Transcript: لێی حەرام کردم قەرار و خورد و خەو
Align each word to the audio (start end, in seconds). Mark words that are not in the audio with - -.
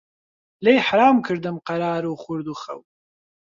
لێی 0.63 0.79
حەرام 0.87 1.17
کردم 1.27 1.55
قەرار 1.67 2.03
و 2.07 2.19
خورد 2.23 2.47
و 2.49 2.59
خەو 2.61 2.79